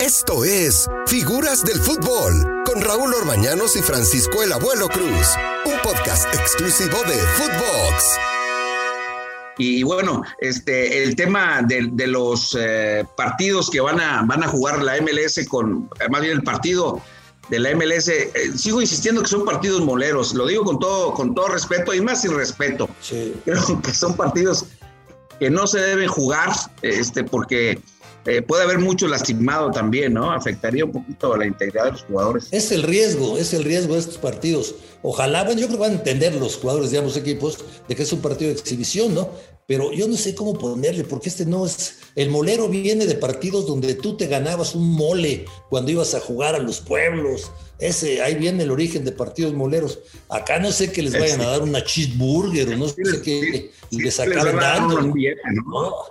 [0.00, 5.28] Esto es Figuras del Fútbol con Raúl Orbañanos y Francisco el Abuelo Cruz,
[5.66, 8.18] un podcast exclusivo de Footbox.
[9.58, 14.82] Y bueno, este, el tema de, los eh, partidos que van a, van a jugar
[14.82, 17.02] la MLS con, más bien el partido
[17.50, 21.34] de la MLS, eh, sigo insistiendo que son partidos moleros, lo digo con todo, con
[21.34, 22.88] todo respeto y más sin respeto.
[23.44, 24.64] Creo que son partidos
[25.38, 27.82] que no se deben jugar, este, porque
[28.26, 30.30] eh, puede haber mucho lastimado también, ¿no?
[30.30, 32.48] Afectaría un poquito la integridad de los jugadores.
[32.50, 34.74] Es el riesgo, es el riesgo de estos partidos.
[35.02, 38.02] Ojalá, bueno, yo creo que van a entender los jugadores de ambos equipos de que
[38.02, 39.30] es un partido de exhibición, ¿no?
[39.66, 41.98] Pero yo no sé cómo ponerle, porque este no es.
[42.16, 46.54] El molero viene de partidos donde tú te ganabas un mole cuando ibas a jugar
[46.54, 47.50] a los pueblos.
[47.78, 50.00] Ese, ahí viene el origen de partidos moleros.
[50.28, 54.20] Acá no sé que les vayan a dar una cheeseburger o no sé qué les
[54.20, 55.14] acaban dando.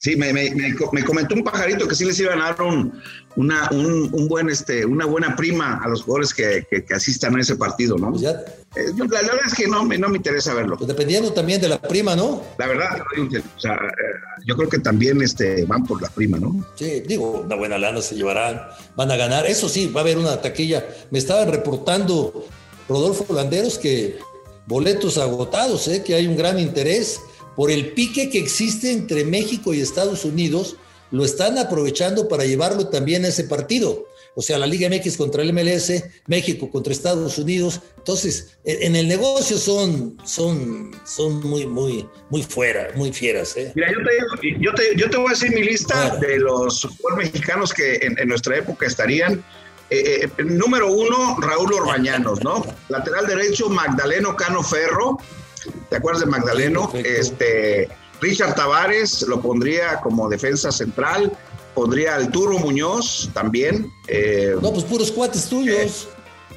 [0.00, 3.00] Sí, me, me, me, comentó un pajarito que sí les iban a dar un,
[3.36, 7.56] una, un, buen, este, una buena prima a los jugadores que, que, asistan a ese
[7.56, 8.10] partido, ¿no?
[8.10, 10.76] Pues eh, la, verdad es que no, no me interesa verlo.
[10.76, 12.42] Pues dependiendo también de la prima, ¿no?
[12.58, 16.64] La verdad, o sea, eh, yo creo que también este, van por la prima, ¿no?
[16.74, 18.60] Sí, digo, una buena lana se llevarán,
[18.96, 19.46] van a ganar.
[19.46, 20.86] Eso sí, va a haber una taquilla.
[21.10, 22.46] Me estaban reportando
[22.88, 24.18] Rodolfo Landeros que
[24.66, 26.02] boletos agotados, ¿eh?
[26.04, 27.20] que hay un gran interés
[27.56, 30.76] por el pique que existe entre México y Estados Unidos
[31.12, 34.06] lo están aprovechando para llevarlo también a ese partido.
[34.34, 35.92] O sea, la Liga MX contra el MLS,
[36.26, 37.80] México contra Estados Unidos.
[37.98, 43.56] Entonces, en el negocio son, son, son muy, muy, muy fuera, muy fieras.
[43.58, 43.72] ¿eh?
[43.74, 48.26] Mira, yo te, yo, te, voy a decir mi lista de los mexicanos que en,
[48.26, 49.44] nuestra época estarían.
[49.90, 52.64] Eh, eh, número uno, Raúl Orbañanos, ¿no?
[52.88, 55.18] Lateral derecho, Magdaleno Cano Ferro.
[55.88, 56.90] ¿Te acuerdas de Magdaleno?
[56.94, 57.88] este
[58.20, 61.32] Richard Tavares lo pondría como defensa central,
[61.74, 63.92] pondría al Turo Muñoz también.
[64.06, 66.08] Eh, no, pues puros cuates tuyos.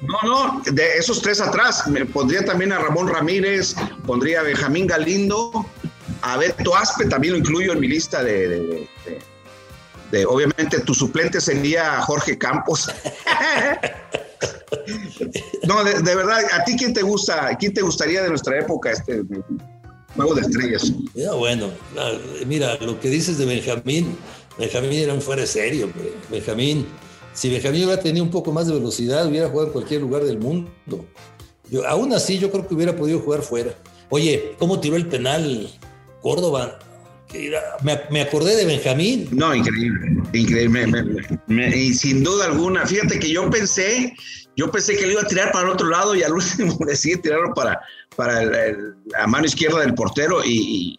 [0.00, 3.74] no, no, de esos tres atrás, me pondría también a Ramón Ramírez,
[4.06, 5.66] pondría a Benjamín Galindo,
[6.22, 8.88] a Beto Aspe, también lo incluyo en mi lista de,
[10.12, 12.88] de, obviamente tu suplente sería Jorge Campos.
[15.66, 19.22] no, de, verdad, ¿a ti quién te gusta, quién te gustaría de nuestra época este
[20.16, 20.92] Juego de estrellas.
[21.36, 21.70] Bueno,
[22.46, 24.16] mira, lo que dices de Benjamín,
[24.58, 25.90] Benjamín era un fuera serio,
[26.30, 26.86] Benjamín,
[27.34, 30.38] si Benjamín hubiera tenido un poco más de velocidad, hubiera jugado en cualquier lugar del
[30.38, 30.70] mundo.
[31.70, 33.74] Yo, aún así, yo creo que hubiera podido jugar fuera.
[34.08, 35.70] Oye, ¿cómo tiró el penal
[36.22, 36.78] Córdoba?
[38.10, 39.28] Me, acordé de Benjamín.
[39.32, 41.76] No, increíble, increíble.
[41.76, 44.14] y sin duda alguna, fíjate que yo pensé,
[44.56, 47.18] yo pensé que le iba a tirar para el otro lado y al último decide
[47.18, 47.80] tirarlo para,
[48.16, 50.96] para la mano izquierda del portero y,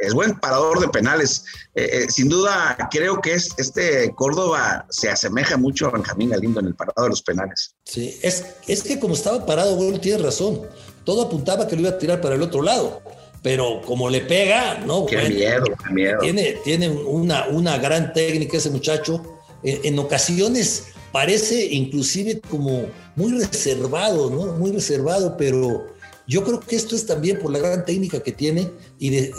[0.00, 1.44] es buen parador de penales.
[1.74, 6.60] Eh, eh, sin duda, creo que es, este Córdoba se asemeja mucho a Benjamín Galindo
[6.60, 7.74] en el parado de los penales.
[7.84, 10.62] Sí, es, es que como estaba parado, bueno, tienes razón.
[11.04, 13.00] Todo apuntaba que lo iba a tirar para el otro lado.
[13.42, 15.06] Pero como le pega, ¿no?
[15.06, 16.18] Qué miedo, qué miedo.
[16.20, 19.22] Tiene, tiene una, una gran técnica ese muchacho.
[19.62, 24.52] en ocasiones parece inclusive como muy reservado, ¿no?
[24.54, 25.86] Muy reservado, pero
[26.26, 29.30] yo creo que esto es también por la gran técnica que tiene y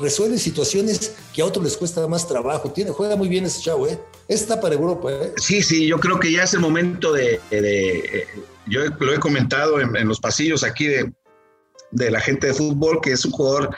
[0.00, 2.72] resuelve situaciones que a otros les cuesta más trabajo.
[2.72, 3.98] Tiene, juega muy bien ese chavo, ¿eh?
[4.26, 5.32] Está para Europa, ¿eh?
[5.36, 7.38] Sí, sí, yo creo que ya es el momento de.
[8.66, 11.12] yo lo he comentado en, los pasillos aquí de,
[11.92, 13.74] de la gente de fútbol, que es un jugador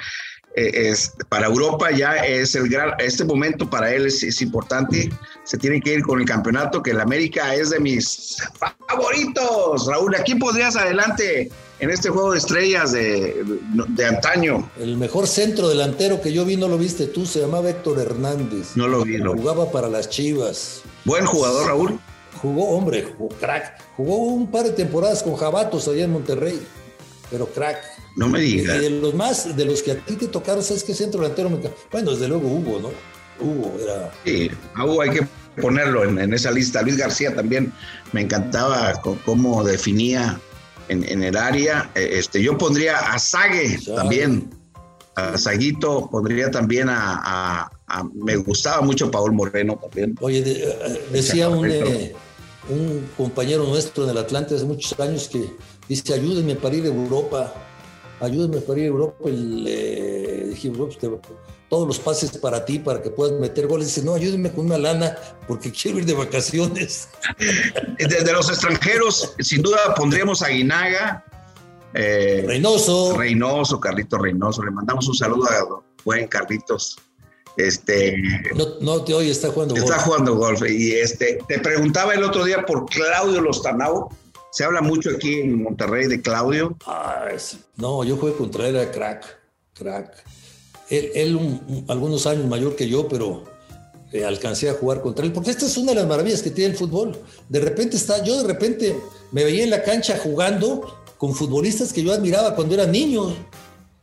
[0.57, 5.11] eh, es, para Europa ya es el gran, este momento para él es, importante,
[5.43, 8.37] se tiene que ir con el campeonato, que el América es de mis
[8.89, 9.87] favoritos.
[9.89, 13.45] Raúl, ¿a quién podrías adelante en este juego de estrellas de,
[13.89, 14.71] de, antaño?
[14.79, 18.77] El mejor centro delantero que yo vi, no lo viste tú, se llamaba Héctor Hernández.
[18.77, 19.33] No lo vi, no.
[19.33, 20.83] Jugaba para las Chivas.
[21.05, 21.99] Buen jugador, Raúl.
[22.41, 23.83] Jugó, hombre, jugó crack.
[23.97, 26.65] Jugó un par de temporadas con Jabatos allá en Monterrey,
[27.35, 27.83] pero crack.
[28.15, 28.81] No me digas.
[28.81, 31.59] de los más, de los que a ti te tocaron, ¿sabes qué centro delantero me
[31.91, 32.91] Bueno, desde luego Hugo, ¿no?
[33.45, 34.13] Hugo era.
[34.25, 35.27] Sí, a Hugo hay que
[35.61, 36.81] ponerlo en, esa lista.
[36.83, 37.73] Luis García también
[38.13, 40.39] me encantaba cómo definía
[40.89, 41.91] en, el área.
[41.97, 44.49] E, este, yo pondría a Sague también.
[45.17, 47.69] A Saguito, pondría también a,
[48.15, 50.17] Me gustaba mucho Paul Moreno también.
[50.21, 52.15] Oye, eh, decía un, eh,
[52.69, 55.55] un compañero nuestro en el Atlante hace muchos años que
[55.89, 57.53] dice: ayúdenme para ir a Europa
[58.21, 59.29] ayúdame para ir a Europa.
[59.29, 60.99] Y le dije, pues,
[61.69, 63.89] todos los pases para ti, para que puedas meter goles.
[63.89, 65.17] Dice, no, ayúdeme con una lana,
[65.47, 67.09] porque quiero ir de vacaciones.
[67.99, 71.25] Desde los extranjeros, sin duda pondríamos a Guinaga.
[71.95, 73.17] Eh, Reynoso.
[73.17, 74.63] Reynoso, Carlitos Reynoso.
[74.65, 76.99] Le mandamos un saludo a buen Carlitos.
[77.57, 78.17] Este,
[78.57, 79.89] no, no te oye, está jugando golf.
[79.89, 80.63] Está jugando golf.
[80.69, 84.11] Y este, te preguntaba el otro día por Claudio Lostanao.
[84.51, 86.77] Se habla mucho aquí en Monterrey de Claudio.
[86.87, 87.27] Ah,
[87.77, 89.25] no, yo jugué contra él, era crack,
[89.73, 90.25] crack.
[90.91, 93.45] Él, algunos años mayor que yo, pero
[94.13, 96.73] eh, alcancé a jugar contra él, porque esta es una de las maravillas que tiene
[96.73, 97.19] el fútbol.
[97.49, 98.97] De repente está, yo de repente
[99.33, 103.35] me veía en la cancha jugando con futbolistas que yo admiraba cuando era niño.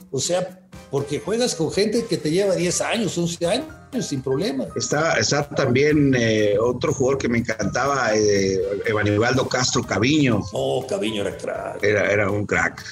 [0.09, 0.61] O sea,
[0.91, 3.65] porque juegas con gente que te lleva 10 años, 11 años,
[4.01, 4.67] sin problema.
[4.75, 10.41] Está, está también eh, otro jugador que me encantaba, eh, Evanibaldo Castro Caviño.
[10.51, 11.81] Oh, Caviño era crack.
[11.81, 12.83] Era, era un crack.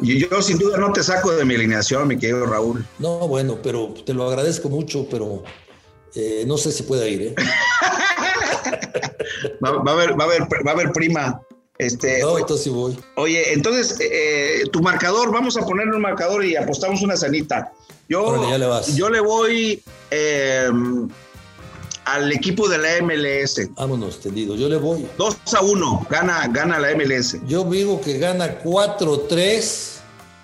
[0.00, 2.86] Y yo sin duda no te saco de mi alineación, mi querido Raúl.
[3.00, 5.42] No, bueno, pero te lo agradezco mucho, pero
[6.14, 7.22] eh, no sé si pueda ir.
[7.22, 7.34] ¿eh?
[9.64, 11.42] va, a haber, va, a haber, va a haber prima.
[11.78, 12.96] Este, no, entonces voy.
[13.16, 17.72] Oye, entonces, eh, tu marcador, vamos a ponerle un marcador y apostamos una sanita.
[18.08, 18.36] Yo,
[18.94, 21.08] yo le voy em,
[22.04, 23.68] al equipo de la MLS.
[23.76, 24.54] Vámonos, tendido.
[24.54, 25.08] Yo le voy.
[25.16, 27.38] 2 a 1, gana, gana la MLS.
[27.46, 29.94] Yo digo que gana 4-3.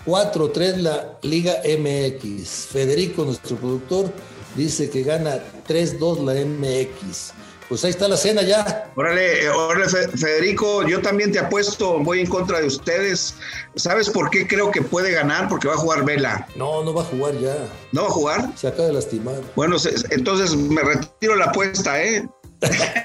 [0.06, 2.66] 4-3 la Liga MX.
[2.72, 4.10] Federico, nuestro productor,
[4.56, 5.38] dice que gana
[5.68, 7.34] 3-2 la MX.
[7.70, 8.90] Pues ahí está la cena ya.
[8.96, 13.36] Órale, órale, Federico, yo también te apuesto, voy en contra de ustedes.
[13.76, 15.48] ¿Sabes por qué creo que puede ganar?
[15.48, 16.48] Porque va a jugar Vela.
[16.56, 17.54] No, no va a jugar ya.
[17.92, 18.52] ¿No va a jugar?
[18.56, 19.36] Se acaba de lastimar.
[19.54, 19.76] Bueno,
[20.10, 22.28] entonces me retiro la apuesta, ¿eh?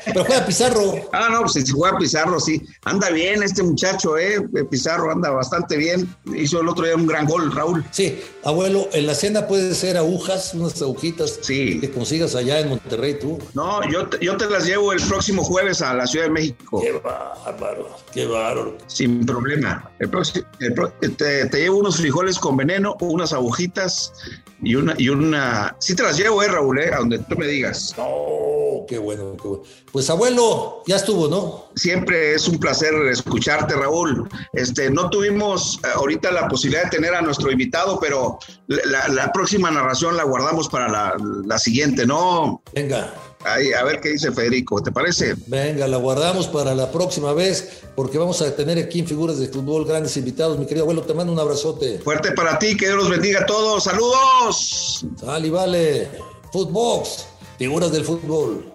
[0.05, 1.09] Pero juega Pizarro.
[1.13, 2.61] Ah, no, pues si juega Pizarro, sí.
[2.83, 4.41] Anda bien este muchacho, ¿eh?
[4.69, 6.13] Pizarro anda bastante bien.
[6.35, 7.83] Hizo el otro día un gran gol, Raúl.
[7.91, 11.79] Sí, abuelo, en la cena puede ser agujas, unas agujitas sí.
[11.79, 13.39] que consigas allá en Monterrey tú.
[13.53, 16.81] No, yo te, yo te las llevo el próximo jueves a la Ciudad de México.
[16.81, 18.77] Qué bárbaro, qué bárbaro.
[18.87, 19.89] Sin problema.
[19.99, 24.13] El próximo, te, te, llevo unos frijoles con veneno, unas agujitas
[24.61, 25.75] y una, y una.
[25.79, 27.93] Sí te las llevo, eh, Raúl, eh, a donde tú me digas.
[27.97, 29.63] No, qué bueno, qué bueno.
[29.91, 31.65] Pues abuelo, ya estuvo, ¿no?
[31.75, 34.27] Siempre es un placer escucharte, Raúl.
[34.53, 39.71] Este, no tuvimos eh, ahorita la posibilidad de tener a nuestro invitado, pero la, próxima
[39.71, 41.15] narración la guardamos para la,
[41.45, 42.61] la siguiente, ¿no?
[42.73, 43.13] Venga.
[43.45, 45.35] Ahí, a ver qué dice Federico, ¿te parece?
[45.45, 49.47] Venga, la guardamos para la próxima vez, porque vamos a tener aquí en Figuras de
[49.47, 50.57] Fútbol grandes invitados.
[50.57, 51.99] Mi querido abuelo, te mando un abrazote.
[51.99, 53.83] Fuerte para ti, que Dios los bendiga a todos.
[53.83, 55.05] ¡Saludos!
[55.19, 56.09] Sal y vale.
[56.51, 57.27] Footbox,
[57.59, 58.74] Figuras del Fútbol.